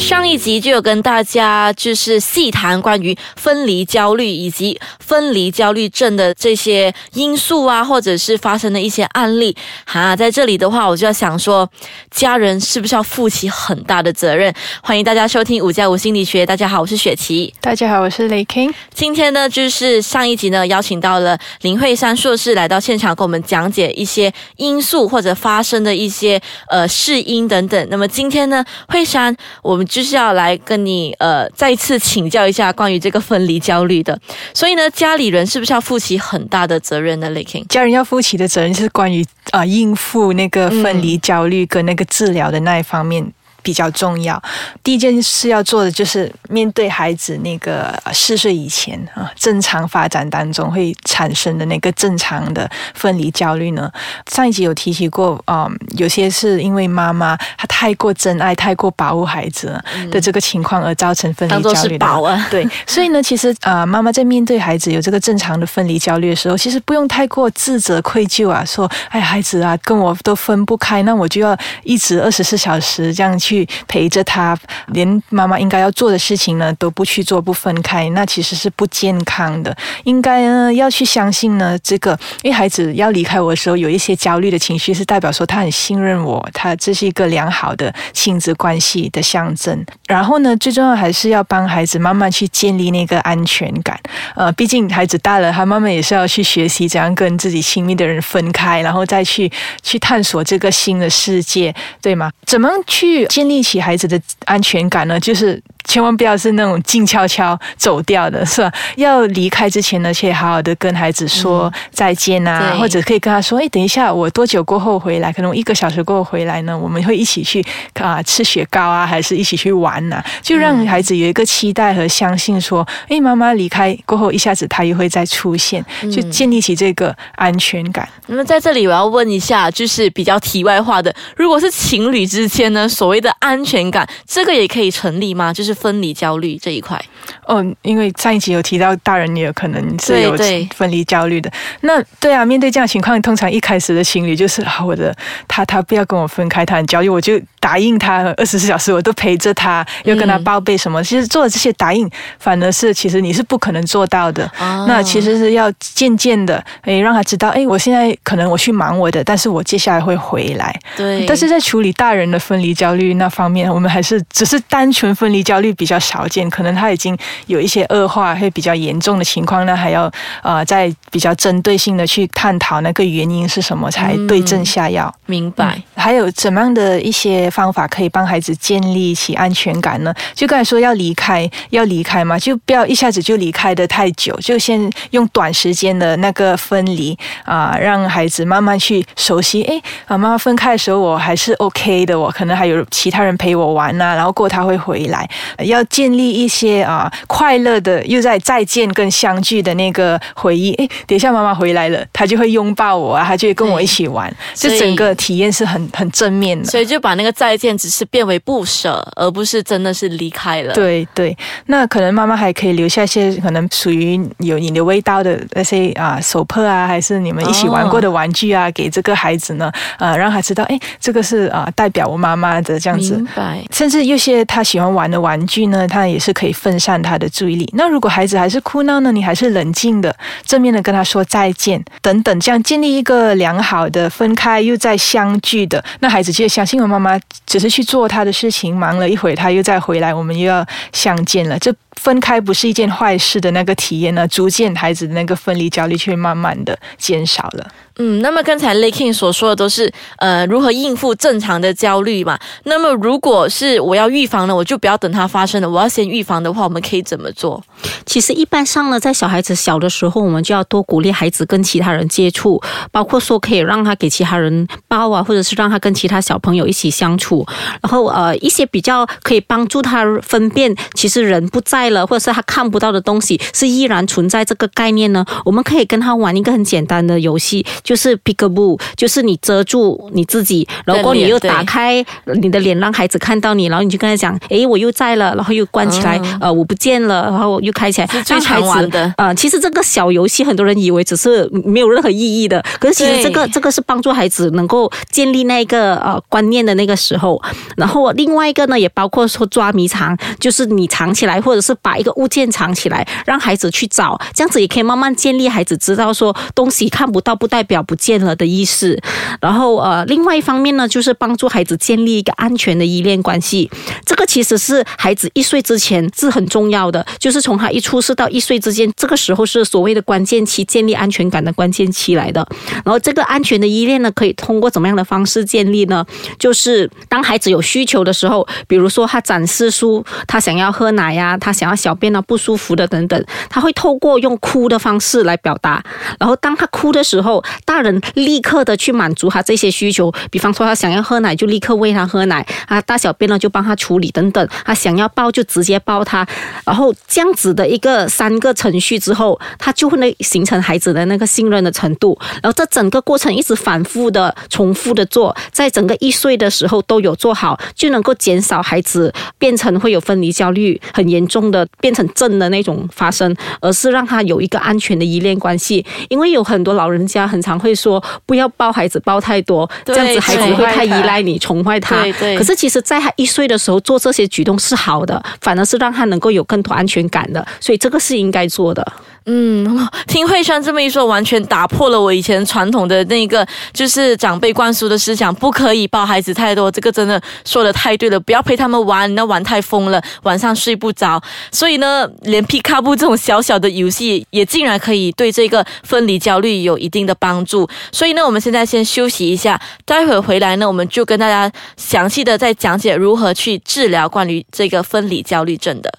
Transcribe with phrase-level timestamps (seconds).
[0.00, 9.54] 上一集就有跟大家就是细谈关于分离焦虑以及分离焦虑症的这些因素啊，或者是发生的一些案例
[9.84, 10.16] 哈。
[10.16, 11.68] 在这里的话，我就要想说，
[12.10, 14.52] 家人是不是要负起很大的责任？
[14.82, 16.46] 欢迎大家收听五加五心理学。
[16.46, 17.52] 大家好，我是雪琪。
[17.60, 18.72] 大家好，我是雷 king。
[18.94, 27.86] 今天呢，就是上一集呢，邀请到了林慧珊硕士来到现场，跟我们讲解一些因素或者发生的一些呃事因等等。
[27.90, 29.86] 那么今天呢，慧珊，我们。
[29.90, 34.16] 就是要来跟你呃再次请教一下关于这个分离焦虑的，
[34.54, 43.32] 所以呢，家里人是不是要负起很大的责任呢 l i k i n g 家人要负起的责任是关于啊应付那个分离焦虑跟那个治疗的那一方面。
[43.62, 44.40] 比较重要，
[44.82, 53.90] 第一件事要做的就是面对孩子那个四岁以前啊正常发展当中会产生的那个正常的分离焦虑呢。
[54.30, 59.78] 上一集有提起过啊，有些是因为妈妈她太过真爱、太过保护孩子
[60.10, 62.06] 的这个情况而造成分离焦虑的。
[62.50, 73.49] 对， 所以呢，其实啊，妈妈在面对孩子有这个正常的分离焦虑的时候，其实不用太过自责、愧疚啊，说哎，孩子啊，跟我都分不开，那我就要一直二十四小时这样去。
[73.50, 74.56] 去陪着他，
[74.92, 79.76] 连妈妈应该要做的事情呢都不去做，不分开，那其实是不健康的。
[80.04, 89.84] 应该呢要去相信呢，这个因为孩子要离开我的时候，有一些焦虑的情绪，是代表说他很信任我，他这是一个良好的亲子关系的象征。
[90.06, 93.98] 然后呢，最重要还是要帮孩子慢慢去建立那个安全感。
[94.36, 99.50] 呃，毕竟孩子大了，他慢慢也是要去学习怎样跟自己亲密的人分开，然后再去
[99.82, 102.30] 去探索这个新的世界，对吗？
[102.46, 103.26] 怎么去？
[103.40, 105.62] 建立起孩子的安全感呢，就是。
[105.84, 108.72] 千万不要是那种静悄悄走掉的，是吧？
[108.96, 115.32] 要离开之前呢，可好好的跟孩子说再见啊，或者可以跟他说：“哎，等一下，我多久过后回来？
[115.32, 117.64] 可能一个小时过后回来呢，我们会一起去
[117.94, 135.52] 啊吃雪糕啊，还是一起去玩呐？”就让孩子有一个期待和相信，说：“哎，妈妈离开过后，一下子他又会再出现，就建立起这个安全感。”那么在这里，我要问一下，就是比较题外话的，如果是情侣之间呢，所谓的安全感，这个也可以成立吗？
[135.52, 135.69] 就是。
[135.72, 137.00] 是分离焦虑这一块
[137.46, 140.36] 哦，因为上一集有提到大人也有可能是有
[140.74, 141.50] 分离焦虑的。
[141.82, 145.14] 那对啊，面对这样情况，通常一开始的心理就是啊我的，
[145.46, 151.00] 他他不要跟我分开，他很焦虑，我就答应他二十四小时我都陪着他，又跟他报备什么。
[151.04, 152.10] 其实做的这些答应，
[152.40, 154.50] 反而是其实你是不可能做到的。
[154.88, 160.76] 那其实是要渐渐的，哎，让他知道，哎，我现在可能我去忙我的，但是我接下来会回来。
[160.96, 161.24] 对。
[161.26, 165.60] 但是在处理大人的分离焦虑那方面，我们还是只是单纯分离焦。
[165.60, 167.14] 虑比较少见，可能他已经
[167.46, 170.10] 有一些恶化，会比较严重的情况呢，还要
[170.42, 175.14] 呃在比较针对性的去探讨那个原因是什么，才对症下药。
[175.26, 175.78] 明白。
[176.00, 180.12] 还有怎么样的一些方法可以帮孩子建立起安全感呢？
[180.34, 189.62] 就刚才说要离开，要离开嘛，就不要一下子就离开的太久，就先用短时间的那个分离啊，让孩子慢慢去熟悉。
[189.64, 195.28] 哎啊，妈妈分开的时候我还是 OK 的，我可能还有其他人陪我玩呐，然后过他会回来。
[195.58, 200.72] 要建立一些啊快乐的，又在再见跟相聚的那个回忆。
[200.74, 206.64] 哎，等一下妈妈回来了，她就会拥抱我啊，她就会跟我一起玩，这整个体验是很很正面的。
[206.68, 210.72] 所以就把那个再见只是变为不舍，而不是真的是离开了。
[210.72, 211.36] 对对，
[211.66, 223.16] 那可能妈妈还可以留下一些可能属于有你的味道的那些啊手帕啊，还是你们一起玩过的玩具啊，给这个孩子呢，啊，让他知道，哎，这个是啊代表我妈妈的这样子。
[223.16, 223.62] 明白。
[223.72, 225.40] 甚至有些他喜欢玩的玩。
[225.50, 227.68] 具呢，他也是可以分散他的注意力。
[227.72, 230.14] 那如果孩子还是哭闹呢，你还是冷静的、
[230.44, 241.58] 正面的跟他说再见等等，这样建立一个良好的分开又再相聚的，那孩子就相信我妈妈只是去做他的事情，忙了一会他又再回来，我们又要相见了。
[241.58, 247.66] 这分开不是一件坏事的那个体验呢，逐渐孩子的那个分离焦虑却慢慢的减少了。
[247.98, 252.38] 嗯，那么刚才 l a k i n g 所说的都是呃如何应付正常的焦虑嘛？
[252.64, 257.62] 那么如果是我要预防呢，我就不要等它发生了，我要先预防的话，我们可以怎么做？
[258.06, 262.60] 其实一般上呢，在小孩子小的时候，我们就要多鼓励孩子跟其他人接触，
[262.90, 267.46] 包括说可以让他给其他人抱啊，或者是让他跟其他小朋友一起相处。
[267.82, 275.24] 然后呃一些比较可以帮助他分辨，其实人不在了，或者是他看不到的东西是依然存在这个概念呢。
[275.44, 277.66] 我们可以跟他玩一个很简单的游戏。
[277.82, 282.04] 就是 peekaboo，就是你遮住你自己，然后你又打开
[282.40, 289.12] 你的脸让孩子看到你，然后你就跟他讲，诶，我又在了，然后又关起来，呃，我不见了，然后又开起来，最常玩的。
[289.16, 297.40] 呃，其实这个小游戏很多人以为只是没有任何意义的，可是其实这个这个是帮助孩子能够建立那个呃观念的那个时候。
[297.76, 309.00] 然后另外一个呢，也包括说抓迷藏，就是你藏起来，或者是把一个物件藏起来，让孩子去找，这样子也可以慢慢建立孩子知道说东西看不到不代表不见了的意思。
[309.40, 313.70] 然后呃，另外一方面呢，就是帮助孩子建立一个安全的依恋关系。
[314.04, 322.46] 这个其实是孩子一岁之前是很重要的，就是从他一出世到一岁之间，这个时候是所谓的关键期，建立安全感的关键期来的。
[322.84, 326.04] 然后这个安全的依恋呢，可以通过怎么样的方式建立呢？
[326.38, 335.82] 就是当孩子有需求的时候，比如说他展示出他想要喝奶呀，他想要小便啊不舒服的等等，他会透过用哭的方式来表达。
[336.18, 337.42] 然后当他哭的时候，
[337.80, 344.48] 人立刻的去满足他这些需求，比方说他想要喝奶，就立刻喂他喝奶啊，大小便呢就帮他处理等等。
[344.64, 346.26] 他想要抱就直接抱他，
[346.64, 352.18] 然后这样子的一个三个程序之后，他就会呢形成孩子的那个信任的程度。
[352.42, 365.84] 然后这整个过程一直反复的重复的做，在整个一岁的时候都有做好，就能够减少孩子变成会有分离焦虑很严重的变成症的那种发生，而是让他有一个安全的依恋关系。
[366.08, 372.04] 因为有很多老人家很常会说，不要抱孩子抱太多，这样子孩子会太依赖你，宠坏他。
[372.36, 378.86] 可是其实在他一岁的时候做这些举动是好的，反而是让他能够有更多安全感的，所以这个是应该做的。
[379.26, 386.70] 嗯，听慧珊这么一说，完全打破了我以前传统的那个就是长辈灌输的思想，不可以抱孩子太多。
[386.70, 391.20] 这个真的说的太对了，不要陪他们玩，那玩太疯了，晚上睡不着。
[391.52, 397.59] 所以呢，连皮卡布这种小小的游戏，也竟然可以对这个分离焦虑有一定的帮助。
[397.92, 405.92] 所以呢，我们现在先休息一下，待会回来呢，我们就跟大家详细的再讲解如何去治疗关于这个分离焦虑症的。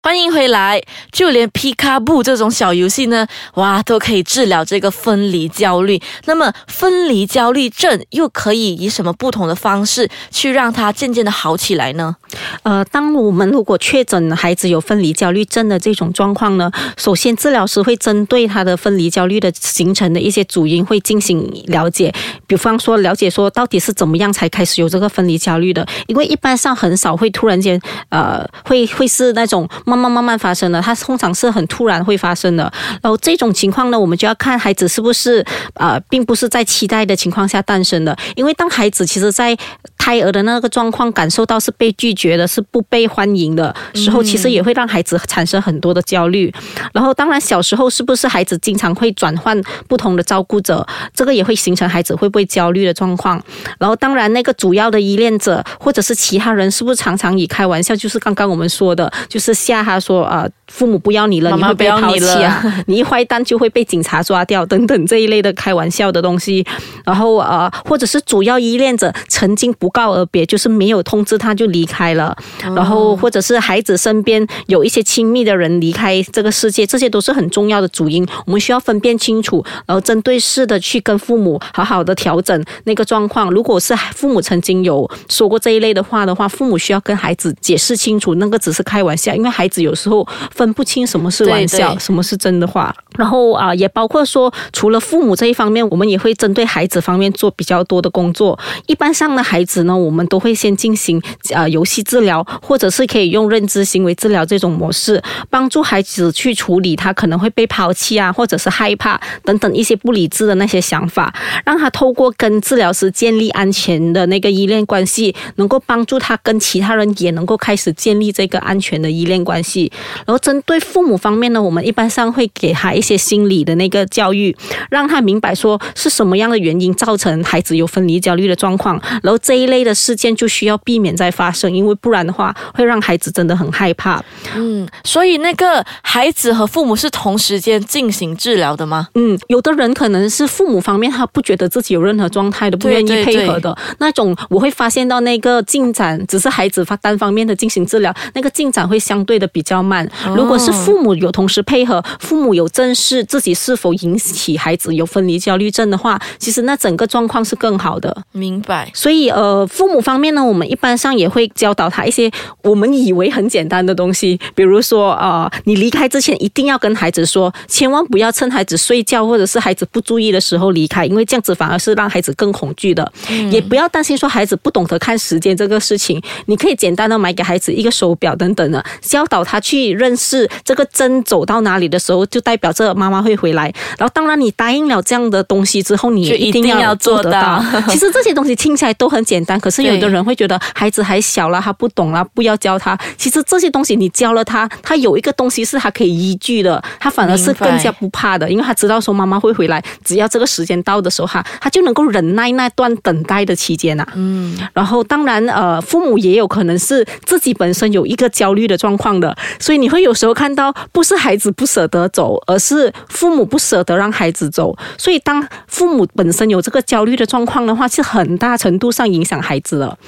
[0.00, 0.80] 欢迎回来！
[1.10, 6.00] 就连皮卡布这种小游戏呢，哇，都可以治疗这个分离焦虑。
[6.24, 12.14] 那么，分离焦虑症又可以以什么不同的方式去让它渐渐的好起来呢？
[12.62, 22.14] 呃，当我们如果确诊孩子有分离焦虑症的这种状况呢，首先治疗师会针对他的分离焦虑的形成的一些主因会进行了解，
[22.46, 27.78] 比方说了解说到底是怎么样才开始有这个分离焦虑的，因为一般上很少会突然间，
[28.10, 29.68] 呃，会会是那种。
[29.88, 32.70] 慢慢慢慢发生的，它通常是很突然会发生的。
[33.02, 35.44] 然后这种情况呢，我们就要看孩子是不是
[35.74, 38.16] 啊，并不是在期待的情况下诞生的。
[38.36, 39.56] 因为当孩子其实在
[39.98, 46.50] 胎儿的那个状况感受到是被拒绝的，是不被欢迎的时候，其实也会让孩子产生很多的焦虑。
[46.94, 53.42] 然后当然小时候是不是孩子经常会转换不同的照顾者，这个也会形成孩子会不会焦虑的状况。
[53.80, 59.78] 然后当然那个主要的依恋者或者是其他人是不是常常以开玩笑，就是刚刚我们说的，就是吓。
[59.88, 62.62] 他说：“啊，父母不要你了，你会被抛弃啊！
[62.88, 66.62] 你一坏蛋就会被警察抓掉，等等这一类的开玩笑的东西。
[67.06, 72.36] 然后呃，或者是主要依恋者曾经不告而别，就是没有通知他就离开了。
[72.74, 78.26] 然后或者是孩子身边有一些亲密的人离开这个世界，这些都是很重要的主因。
[78.46, 83.48] 我们需要分辨清楚，然后针对式的去跟父母好好的调整那个状况。
[83.50, 92.90] 如果是父母曾经有说过这一类的话的话，父母需要跟孩子解释清楚，那个只是开玩笑，因为孩。”子有时候分不清什么是玩笑，什么是真的话。
[93.18, 98.58] 然后啊，也包括说，除了父母这一方面，我们也会针对孩子方面做比较多的工作。
[98.86, 101.20] 一般上的孩子呢，我们都会先进行
[101.52, 105.20] 呃游戏治疗，或者是可以用认知行为治疗这种模式，
[105.50, 111.34] 帮助孩子去处理他可能会被抛弃啊，或者是害怕等等一些不理智的那些想法，
[111.66, 119.48] 让他透过跟治疗师建立安全的那个依恋关系，能够帮助他跟其他人也能够开始建立这个安全的依恋关。
[119.48, 119.90] 关系，
[120.26, 124.54] 然后针对父母方面呢，我们一般上会给他一些心理的那个教育，
[124.90, 134.22] 让他明白说是什么样的原因造成孩子有分离焦虑的状况，然后这一类的事件就需要避免再发生，因为不然的话会让孩子真的很害怕。
[134.54, 139.08] 嗯，所以那个孩子和父母是同时间进行治疗的吗？
[139.16, 149.48] 嗯，有的人可能是父母方面他不觉得自己有任何状态的，不愿意配合的那种，我会发现到那个进展只是孩子发单方面的进行治疗，那个进展会相对的。
[149.48, 150.08] 比较慢。
[150.36, 158.14] 如果是父母有同时配合，父母有正视自己是否引起孩子有分离焦虑症的话，其实那整个状况是更好的。
[158.32, 158.90] 明白。
[158.92, 162.30] 所以呃，呃，父母方面呢，我们一般上也会教导他一些
[162.62, 173.10] 我们以为很简单的东西，比如说呃，你离开之前一定要跟孩子说，千万不要趁孩子睡觉或者是孩子不注意的时候离开，因为这样子反而是让孩子更恐惧的。
[173.50, 183.72] 也不要担心说孩子不懂得看时间这个事情，你可以简单的买给孩子一个手表等等的，教导他去认识这个针走到哪里的时候，就代表着妈妈会回来。
[183.96, 187.64] 然后当然你答应了这样的东西之后，你也一定要做得到。
[187.88, 192.98] 其实这些东西听起来都很简单，可是有的人会觉得孩子还小了，他不懂了，不要教他。
[193.16, 204.04] 其实这些东西你教了他，他有一个东西是他可以依据的，他反而是更加不怕的，因为他知道说妈妈会回来，只要这个时间到的时候，哈，他就能够忍耐那段等待的期间呐。
[204.14, 214.76] 嗯，然后当然呃，父母也有可能是自己本身有一个焦虑的状况的，所以你会有时候看到不是孩子不舍得走，而是父母不舍得让孩子走。
[214.96, 219.98] 所以当父母本身有这个焦虑的状况的话，是很大程度上影响孩子了。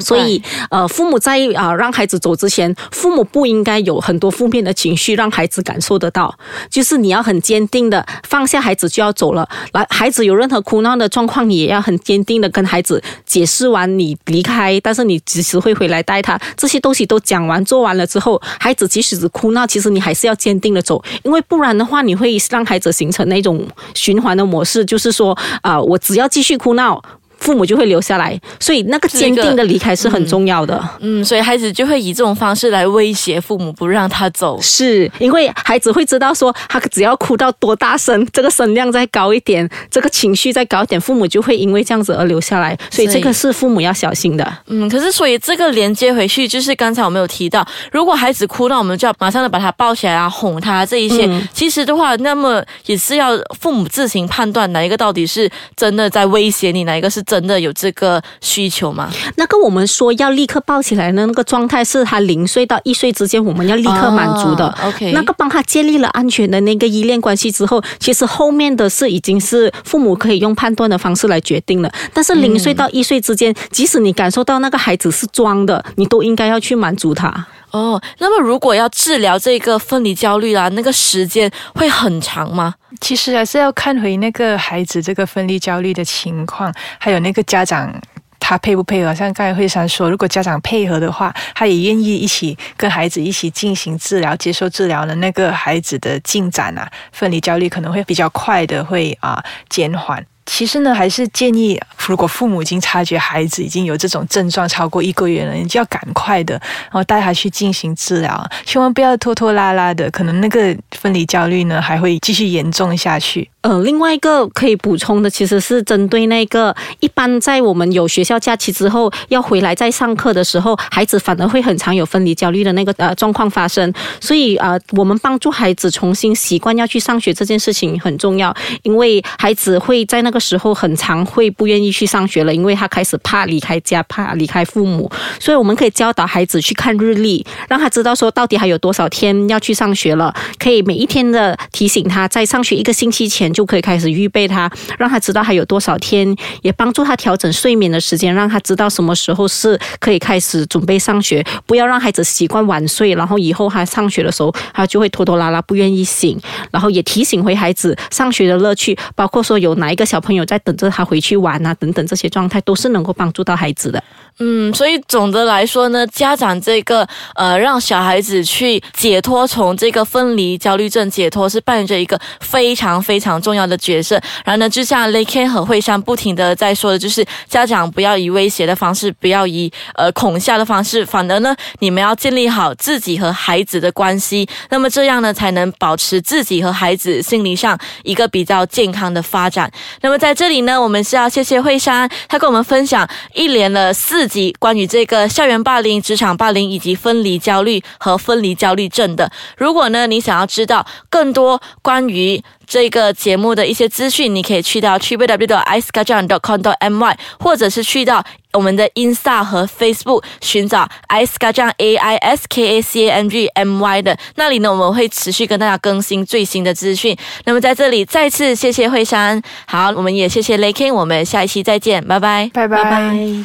[0.00, 6.36] 所以，呃，父母在啊让孩子走之前，父母不应该有很多负面的情绪，让孩子感受得到。
[6.68, 9.48] 就是你要很坚定的放下孩子就要走了。
[9.72, 16.36] 来，孩子有任何哭闹的状况，你也要很坚定的跟孩子解释完你离开，但是你及时会回来带他。
[16.56, 27.00] 这些东西都讲完做完了之后，孩子即使是哭闹，其实你还是要坚定的走，因为不然的话，你会让孩子形成那种循环的模式，就是说啊，我只要继续哭闹。
[27.38, 30.82] 父母就会留下来，所以那个坚定的离开是很重要的。
[31.00, 34.60] 嗯，所以孩子就会以这种方式来威胁父母，不让他走。
[34.60, 42.76] 是因为孩子会知道说，他只要哭到多大声，这个声量再高一点，这个情绪再高一点，父母就会因为这样子而留下来。
[42.90, 44.58] 所以这个是父母要小心的。
[44.66, 51.28] 嗯，可是所以这个连接回去，就是刚才我们有提到，如果孩子哭，那我们就要马上的把他抱起来啊，哄他这一些。
[51.52, 53.30] 其实的话，那么也是要
[53.60, 57.22] 父母自行判断哪一个到底是真的在威胁你，哪一个是。
[57.28, 59.10] 真的有这个需求吗？
[59.36, 64.74] 那个我们说要立刻抱起来的那个状态，是他零岁到一岁之间，我们要立刻满足的。
[64.82, 71.92] OK，那个帮他建立了安全的那个依恋关系之后，其实后面的事已经是父母可以用判断的方式来决定了。
[72.14, 77.46] 但是零岁到一岁之间，即使你感受到那个孩子是装的，你都应该要去满足他。
[77.70, 82.74] 哦，那么如果要治疗这个分离焦虑啦，那个时间会很长吗？
[83.00, 87.92] 其实还是要看回那个孩子这个分离焦虑的情况，还有那个家长
[88.40, 89.14] 他配不配合。
[89.14, 100.24] 像刚才慧珊说，如果家长配合的话，他也愿意一起跟孩子一起进行治疗、接受治疗的那个孩子的进展啊，分离焦虑可能会比较快的会啊减缓。
[100.50, 113.48] 其实呢，还是建议，如果父母已经察觉孩子已经有这种症状超过一个月了，你就要赶快的，然后带他去进行治疗，千万不要拖拖拉拉的，可能那个分离焦虑呢还会继续严重下去。
[113.62, 123.92] 呃，另外一个可以补充的，其实是针对那个一般在我们有学校假期之后要回来再上课的时候，孩子反而会很常有分离焦虑的那个呃状况发生。
[124.20, 135.10] 所以呃，我们帮助孩子重新习惯要去上学这件事情很重要，因为孩子会在那个时候很常会不愿意去上学了，因为他开始怕离开家，怕离开父母。
[135.40, 143.47] 所以我们可以教导孩子去看日历，让他知道说到底还有多少天要去上学了，可以每一天的提醒他在上学一个星期前。
[143.52, 151.44] 就可以开始预备他，让他知道还有多少天，也帮助他调整睡眠的时间，让他知道什么时候是可以开始准备上学。
[151.66, 156.40] 不要让孩子习惯晚睡，然后以后他上学的时候，他就会拖拖拉拉，不愿意醒。
[156.70, 164.02] 然后也提醒回孩子上学的乐趣，包括说有哪一个小朋友在等着他回去玩啊，等等这些状态，都是能够帮助到孩子的。
[164.40, 174.14] 嗯，所以总的来说呢，家长这个呃，让小孩子去解脱从这个分离焦虑症解脱，是扮演着一个非常非常重要的角色。
[174.44, 189.68] 然后呢，就像雷 K 和慧珊不停的在说的，就是家长不要以威胁的方式，不要以呃恐吓的方式，反而呢，你们要建立好自己和孩子的关系，那么这样呢，才能保持自己和孩子心理上一个比较健康的发展。
[190.02, 194.28] 那么在这里呢，我们是要谢谢慧珊，她跟我们分享一连了四。
[194.28, 208.22] 集关于这个校园霸凌、职场霸凌以及分离焦虑和分离焦虑症的，如果呢你想要知道更多关于这个节目的一些资讯，你可以去到 www.iskajang.com.my，或者是去到
[208.52, 213.80] 我们的 Insta 和 Facebook 寻找 iskajang A I S K A C A N G M
[213.80, 217.16] Y 的那里呢，我们会持续跟大家更新最新的资讯。
[217.44, 223.44] 那么在这里再次谢谢惠山，好，我们也谢谢 l a k i n 我们下一期再见，拜拜，拜拜。